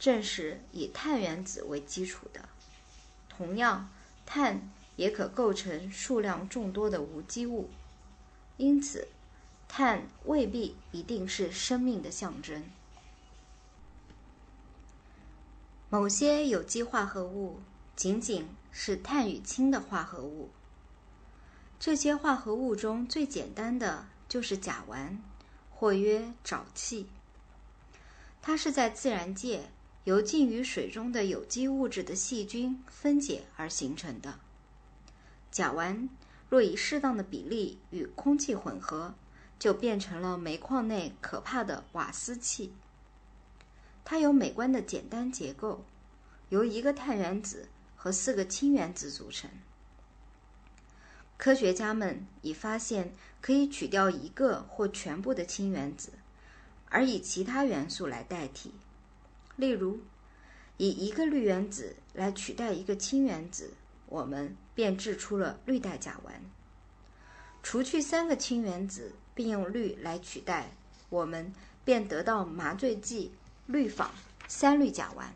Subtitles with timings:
[0.00, 2.48] 正是以碳原子为基础的。
[3.28, 3.88] 同样，
[4.26, 7.70] 碳也可构成数量众多的无机物，
[8.56, 9.06] 因此，
[9.68, 12.64] 碳未必一定是生命的象征。
[15.90, 17.60] 某些有机化合物
[17.94, 20.50] 仅仅是碳与氢的化合物。
[21.78, 25.18] 这些化合物中最简单的就是甲烷，
[25.70, 27.08] 或曰沼气。
[28.42, 29.70] 它是在自然界
[30.04, 34.40] 由浸于水中的有机物质的细菌分解而形成的。
[35.50, 36.08] 甲烷
[36.48, 39.14] 若以适当的比例与空气混合，
[39.58, 42.72] 就变成了煤矿内可怕的瓦斯气。
[44.04, 45.84] 它有美观的简单结构，
[46.48, 49.50] 由一个碳原子和四个氢原子组成。
[51.36, 56.12] 科学家们已发现可以取掉一个或全部的氢原子，
[56.88, 58.72] 而以其他元素来代替。
[59.60, 60.00] 例如，
[60.78, 63.70] 以一个氯原子来取代一个氢原子，
[64.06, 66.32] 我们便制出了氯代甲烷；
[67.62, 70.70] 除去三个氢原子，并用氯来取代，
[71.10, 71.52] 我们
[71.84, 73.30] 便得到麻醉剂。
[73.66, 74.10] 氯仿
[74.48, 75.26] 三氯甲烷，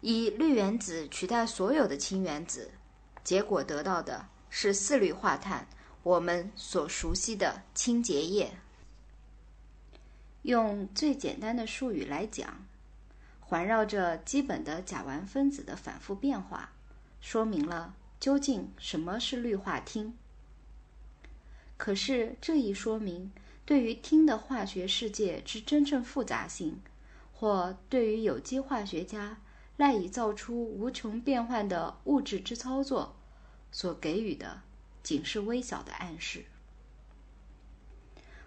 [0.00, 2.70] 以氯原子取代所有的氢原子，
[3.24, 5.66] 结果得到的是四氯化碳，
[6.04, 8.48] 我们所熟悉的清洁液。
[10.42, 12.64] 用最简单的术语来讲，
[13.54, 16.72] 环绕着基本的甲烷分子的反复变化，
[17.20, 20.12] 说明了究竟什么是氯化氢。
[21.76, 23.30] 可是这一说明。
[23.64, 26.82] 对于氢的化学世界之真正复杂性，
[27.32, 29.38] 或对于有机化学家
[29.76, 33.14] 赖以造出无穷变幻的物质之操作，
[33.70, 34.62] 所给予的
[35.04, 36.44] 仅是微小的暗示。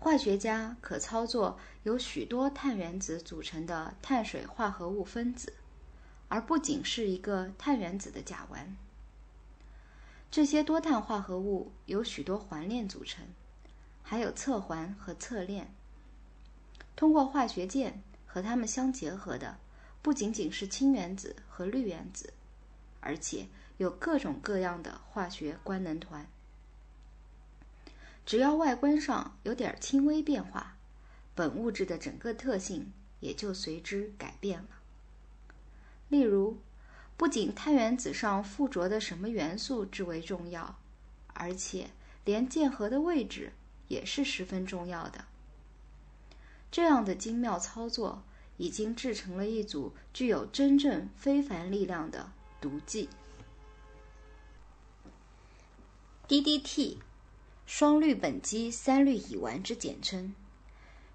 [0.00, 5.52] 化学家可操作由许多碳原子组成的碳水化合物分子，
[6.28, 8.64] 而不仅是一个碳原子的甲烷。
[10.30, 13.24] 这些多碳化合物由许多环链组成。
[14.02, 15.72] 还有侧环和侧链。
[16.96, 19.58] 通过化学键和它们相结合的，
[20.02, 22.32] 不仅仅是氢原子和氯原子，
[23.00, 23.46] 而且
[23.76, 26.26] 有各种各样的化学官能团。
[28.30, 30.76] 只要外观上有点轻微变化，
[31.34, 34.68] 本物质的整个特性也就随之改变了。
[36.06, 36.60] 例如，
[37.16, 40.78] 不仅碳原子上附着的什么元素至为重要，
[41.34, 41.90] 而且
[42.24, 43.52] 连键合的位置。
[43.88, 45.24] 也是十分重要的。
[46.70, 48.22] 这样的精妙操作
[48.56, 52.30] 已经制成了一组具有真正非凡力量的
[52.60, 53.08] 毒剂
[56.28, 56.98] ——DDT，
[57.72, 60.34] 双氯苯基三氯乙烷之简称，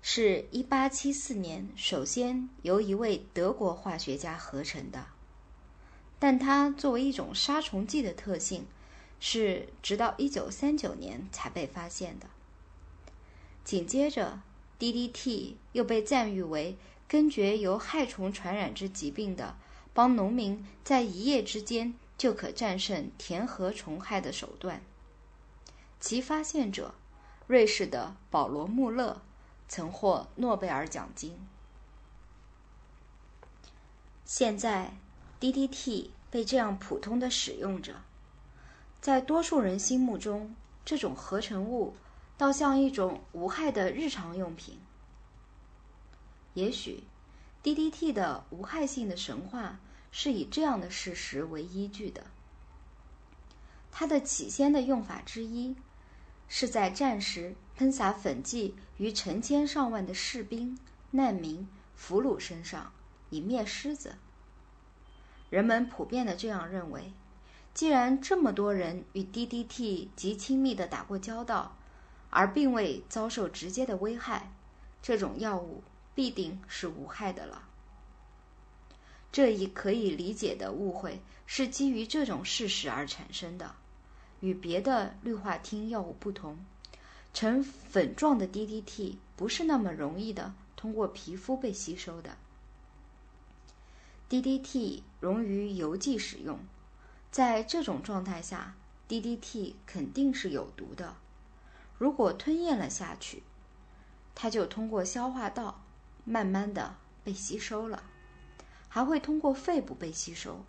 [0.01, 5.07] 是一八七四年首先由一位德国化学家合成的。
[6.17, 8.65] 但它作为一种杀虫剂的特性，
[9.19, 12.27] 是直到一九三九年才被发现的。
[13.65, 14.39] 紧接着
[14.79, 19.57] ，DDT 又被赞誉为根绝由害虫传染之疾病的，
[19.93, 24.81] 帮农民在一夜之间就可战胜田禾虫害的手段。
[25.99, 26.93] 其发现者，
[27.47, 29.21] 瑞士的保罗·穆勒，
[29.67, 31.47] 曾获诺贝尔奖金。
[34.23, 34.93] 现在
[35.39, 38.01] ，DDT 被这样普通的使用着，
[38.99, 41.95] 在多数人心目中，这种合成物。
[42.37, 44.77] 倒像一种无害的日常用品。
[46.53, 47.05] 也许
[47.63, 49.79] ，DDT 的无害性的神话
[50.11, 52.25] 是以这样的事实为依据的：
[53.97, 55.73] 它的起先的用法之一，
[56.49, 60.77] 是在战时喷洒粉剂于成千上万的士兵、
[61.11, 62.91] 难民、俘虏身上，
[63.29, 64.17] 以灭虱子。
[65.49, 67.13] 人们普遍的这样认为：
[67.73, 71.77] 既然这么多人与 DDT 极亲密的打过交道，
[72.29, 74.51] 而并未遭受直接的危害，
[75.01, 75.81] 这种药物
[76.13, 77.69] 必定是无害的了。
[79.31, 83.73] 这一可以理解的误会是基于这种事实而产生的。
[84.41, 86.57] 与别的氯化烃药物不同，
[87.33, 92.37] 呈粉状的 DDT 不是那么容易的通过皮肤被吸收的。
[94.29, 96.59] DDT 溶于油剂使用，
[97.31, 98.75] 在这种状态下
[99.07, 101.15] ，DDT 肯定是有毒的。
[101.97, 103.43] 如果吞咽了下去，
[104.33, 105.81] 它就通过消化道
[106.25, 108.03] 慢慢的被吸收了，
[108.89, 110.65] 还会通过肺部被吸收。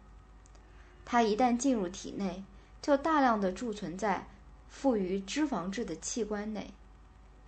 [1.04, 2.44] 它一旦进入体内，
[2.86, 4.28] 就大量的贮存在
[4.68, 6.72] 富于脂肪质的器官内。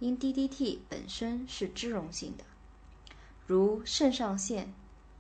[0.01, 2.43] 因 DDT 本身是脂溶性的，
[3.47, 4.75] 如肾上腺、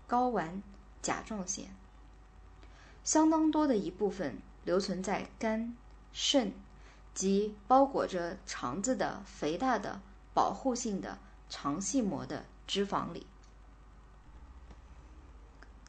[0.08, 0.60] 睾丸、
[1.00, 1.68] 甲状腺，
[3.04, 5.76] 相当多的一部分留存在肝、
[6.12, 6.52] 肾
[7.14, 10.00] 及包裹着肠子的肥大的
[10.34, 13.24] 保护性的肠系膜的脂肪里。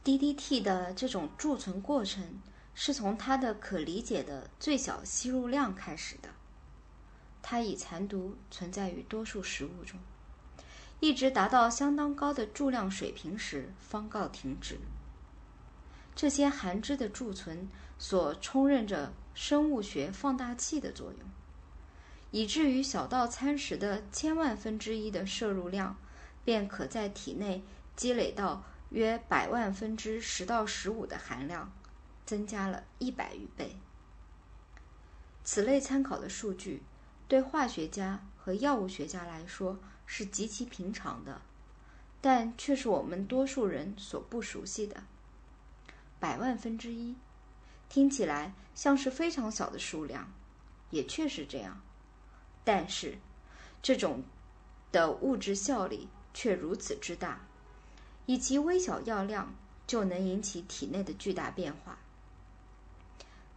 [0.03, 2.39] DDT 的这种贮存过程
[2.73, 6.29] 是从它的可理解的最小吸入量开始的。
[7.41, 9.99] 它以残毒存在于多数食物中，
[10.99, 14.77] 一直达到相当高的注量水平时方告停止。
[16.15, 17.67] 这些含脂的贮存
[17.97, 21.21] 所充任着生物学放大器的作用，
[22.31, 25.97] 以至于小到餐食的千万分之一的摄入量，
[26.43, 27.63] 便可在体内
[27.95, 28.63] 积累到。
[28.89, 31.71] 约百万分之十到十五的含量，
[32.29, 33.75] 增加了一百余倍。
[35.43, 36.83] 此类参考的数据，
[37.27, 41.41] 对化学家和药物学家来说是极其平常的，
[42.21, 45.01] 但却是我们多数人所不熟悉的。
[46.19, 47.15] 百万分之一，
[47.89, 50.31] 听起来像是非常小的数量，
[50.91, 51.81] 也确实这样。
[52.63, 53.17] 但是，
[53.81, 54.21] 这种
[54.91, 57.41] 的物质效力却如此之大。
[58.27, 59.55] 以其微小药量
[59.87, 61.97] 就能引起体内的巨大变化。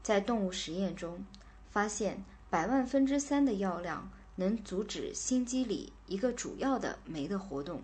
[0.02, 1.24] 在动物实验中，
[1.70, 7.82] 发现百万分之三的药量能阻止心肌里一个主要的酶的活动，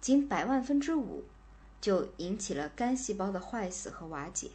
[0.00, 1.24] 仅百万分之五
[1.80, 4.50] 就引起了肝细胞的坏死和瓦解，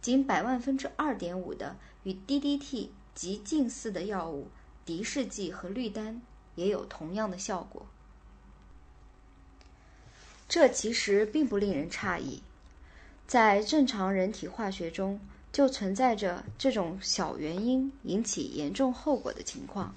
[0.00, 4.48] 仅百万分之二点五的与 DDT 极近似的药物
[4.84, 6.22] 敌视剂和氯丹
[6.54, 7.86] 也有同样的效果。
[10.48, 12.42] 这其实并不令人诧异，
[13.26, 15.20] 在正常人体化学中
[15.52, 19.94] 就存在着这种小原因引起严重后果的情况，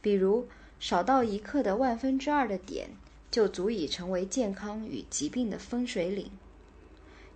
[0.00, 0.46] 比如
[0.78, 2.88] 少到一克的万分之二的碘
[3.30, 6.30] 就足以成为健康与疾病的分水岭。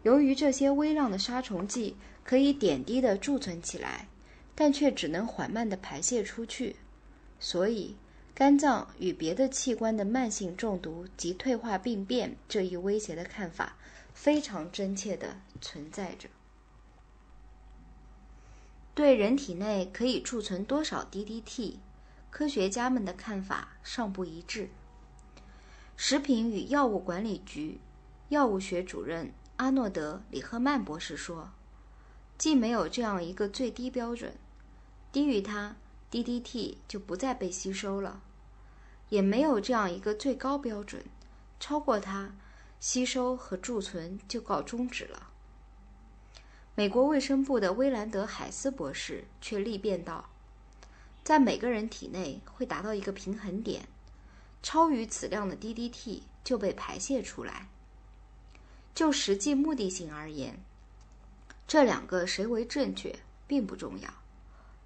[0.03, 4.09] 由于这些微量的杀虫剂可以点滴的贮存起来，
[4.55, 6.77] 但却只能缓慢的排泄出去，
[7.39, 7.95] 所以。
[8.37, 13.77] 肝脏与别的器官的慢性中毒及退化病变这一威胁的看法，
[14.13, 16.29] 非常真切地存在着。
[18.95, 21.79] 对人体内可以贮存多少 DDT，
[22.31, 24.71] 科学家们的看法尚不一致。
[25.97, 27.81] 食品与药物管理局
[28.29, 31.51] 药物学主任阿诺德·里赫曼博士说
[32.39, 34.35] ：“既没有这样一个最低标准，
[35.11, 35.77] 低于它。”
[36.13, 38.23] DDT 就不再被吸收了，
[39.09, 41.05] 也没有这样一个最高标准，
[41.59, 42.37] 超过它，
[42.79, 45.31] 吸收和贮存就告终止了。
[46.77, 50.29] 美国卫生部的威兰德·海斯博士却力辩道，
[51.23, 53.87] 在每个人体内会达到一个平衡点，
[54.63, 57.69] 超于此量的 DDT 就被排泄出来。
[58.95, 60.59] 就实际目的性而言，
[61.67, 63.15] 这两个谁为正确
[63.47, 64.11] 并不重要，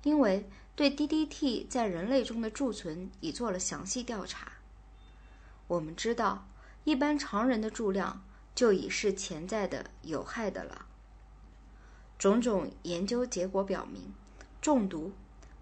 [0.03, 0.49] 因为。
[0.79, 4.53] 对 DDT 在人类中的贮存已做了详细调查。
[5.67, 6.47] 我们知道，
[6.85, 8.23] 一般常人的注量
[8.55, 10.87] 就已是潜在的有害的了。
[12.19, 14.13] 种种研究结果表明，
[14.61, 15.13] 中毒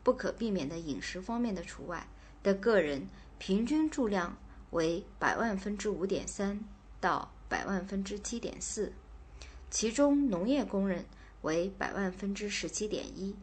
[0.02, 2.08] 不可避免的饮食方面的除外
[2.42, 3.06] 的个人
[3.38, 4.38] 平均注量
[4.70, 6.58] 为百万分之五点三
[6.98, 8.92] 到百万分之七点四，
[9.70, 11.04] 其中农业工人
[11.42, 13.36] 为百万分之十七点一。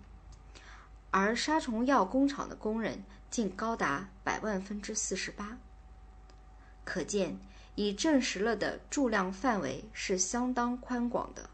[1.11, 5.59] 而杀虫药工厂的工人竟高达百万分之四十八，
[6.83, 7.39] 可见
[7.75, 11.47] 已证实了的注量范围是相当宽广的，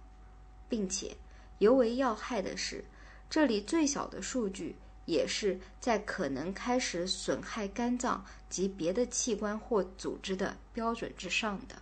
[0.70, 1.18] 并且
[1.60, 2.84] 尤为要害的是，
[3.30, 4.76] 这里最小的数据
[5.06, 11.82] 也是在可能开始损害肝脏及别的器官或组织的标准之上的。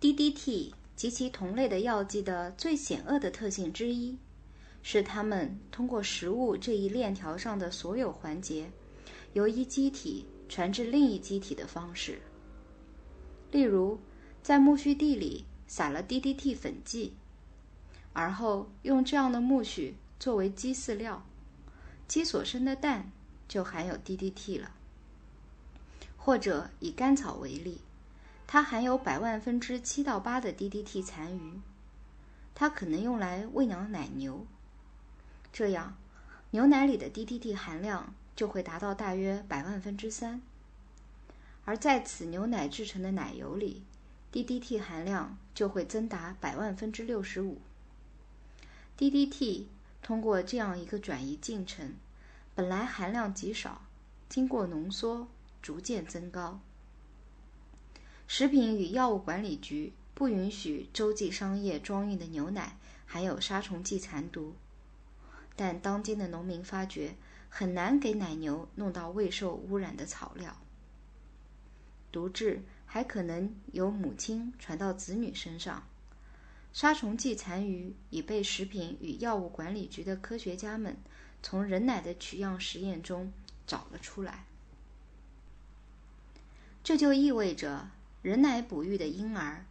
[0.00, 4.16] DDT 及其同类的药剂的最险恶的特性之一。
[4.88, 8.70] 是它们通过食物这一链条上的所有环节，
[9.32, 12.20] 由一机体传至另一机体的方式。
[13.50, 13.98] 例如，
[14.44, 17.14] 在苜蓿地里撒了 DDT 粉剂，
[18.12, 21.24] 而后用这样的苜蓿作为鸡饲料，
[22.06, 23.10] 鸡所生的蛋
[23.48, 24.72] 就含有 DDT 了。
[26.16, 27.80] 或者以甘草为例，
[28.46, 31.60] 它含有百万分之七到八的 DDT 残余，
[32.54, 34.44] 它可能用来喂养奶牛。
[35.52, 35.96] 这样，
[36.50, 40.42] 牛奶里的 DDT 含量就会达到大约百万分之三，
[41.64, 43.82] 而在此牛奶制成的奶油里
[44.36, 47.62] ，DDT 含量就会增达百万分之六十五。
[48.98, 49.64] DDT
[50.02, 51.94] 通过这样一个转移进程，
[52.54, 53.86] 本来含量极少，
[54.28, 55.26] 经过浓缩
[55.62, 56.60] 逐渐增高。
[58.26, 62.76] 食品与药物管理局不允许洲际商业装运的牛奶
[63.06, 64.54] 含有杀虫剂残毒，
[65.54, 67.14] 但当今的农民发觉
[67.48, 70.54] 很难给奶牛弄到未受污染的草料。
[72.12, 75.86] 毒质还可能由母亲传到子女身上。
[76.72, 80.96] 杀虫剂残余已被食品与药物管理局的科学家们
[81.42, 83.32] 从人奶的取样实验中
[83.66, 84.44] 找了出来。
[86.84, 87.90] 这就意味着，
[88.22, 89.64] 人奶哺育的婴儿，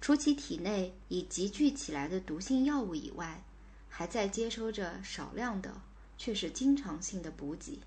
[0.00, 3.42] 除其体内已集聚起来的毒性药物以外，
[3.88, 5.80] 还在接收着少量的，
[6.18, 7.80] 却是经常性的补给。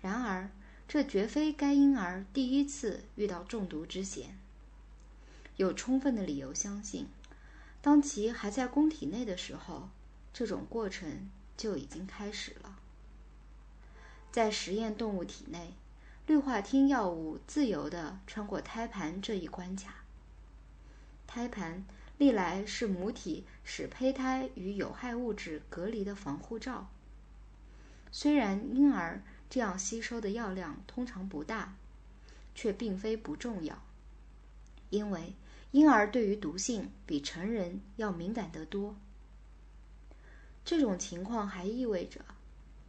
[0.00, 0.48] 然而，
[0.88, 4.38] 这绝非该婴儿第一次遇到中毒之险。
[5.56, 7.06] 有充分的理由相信，
[7.82, 9.88] 当其还在宫体内的时候，
[10.32, 12.78] 这种过程就已经开始了。
[14.30, 15.74] 在实验动物体内。
[16.26, 20.02] 氯化烃药物自由地穿过胎盘这一关卡。
[21.24, 21.84] 胎盘
[22.18, 26.88] 历来是母体使胚胎与有害物质隔离的防护罩。
[28.10, 31.76] 虽然婴儿这样吸收的药量通常不大，
[32.54, 33.82] 却并非不重要，
[34.90, 35.34] 因为
[35.70, 38.96] 婴儿对于毒性比成人要敏感得多。
[40.64, 42.24] 这种情况还意味着，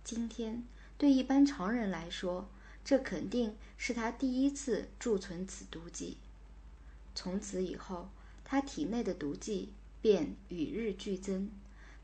[0.04, 0.64] 今天
[0.98, 2.50] 对一般常人来说。
[2.84, 6.16] 这肯定是他第一次贮存此毒剂。
[7.14, 8.08] 从此以后，
[8.46, 11.52] 他体内的毒剂便与日俱增，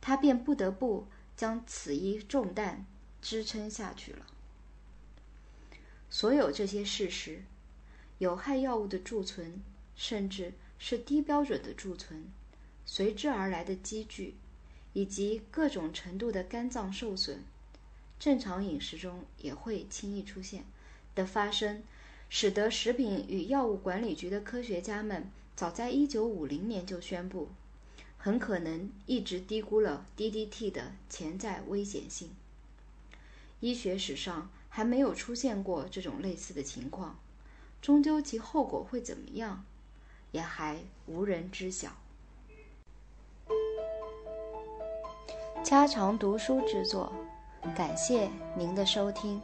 [0.02, 1.08] 他便不得不
[1.38, 2.86] 将此一重担
[3.22, 4.26] 支撑下去了。
[6.14, 7.42] 所有这些事实，
[8.20, 9.64] 有害药物的贮存，
[9.96, 12.26] 甚至是低标准的贮存，
[12.86, 14.36] 随之而来的积聚，
[14.94, 17.44] 以及各种程度的肝脏受损。
[18.20, 20.66] 正常饮食中也会轻易出现
[21.16, 21.82] 的发生，
[22.30, 27.50] 使得食品与药物管理局的科学家们早在1950年就宣布，
[28.20, 32.30] 很可能一直低估了 DDT 的潜在危险性。
[33.62, 37.20] 医学史上还没有出现过这种类似的情况，
[37.80, 39.64] 终究其后果会怎么样，
[40.32, 41.92] 也还无人知晓。
[45.64, 47.14] 家常读书之作。
[47.76, 49.40] 感谢您的收听。